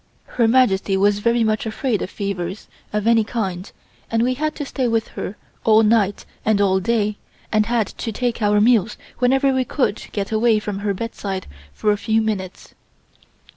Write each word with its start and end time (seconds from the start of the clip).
Her 0.25 0.47
Majesty 0.47 0.97
was 0.97 1.19
very 1.19 1.43
much 1.43 1.67
afraid 1.67 2.01
of 2.01 2.09
fevers 2.09 2.67
of 2.91 3.05
any 3.05 3.23
kind 3.23 3.71
and 4.09 4.23
we 4.23 4.33
had 4.33 4.55
to 4.55 4.65
stay 4.65 4.87
with 4.87 5.09
her 5.09 5.37
all 5.63 5.83
night 5.83 6.25
and 6.43 6.59
all 6.59 6.79
day 6.79 7.17
and 7.51 7.67
had 7.67 7.85
to 7.85 8.11
take 8.11 8.41
our 8.41 8.59
meals 8.59 8.97
whenever 9.19 9.53
we 9.53 9.63
could 9.63 10.07
get 10.11 10.31
away 10.31 10.57
from 10.57 10.79
her 10.79 10.95
bedside 10.95 11.45
for 11.71 11.91
a 11.91 11.97
few 12.01 12.19
minutes. 12.19 12.73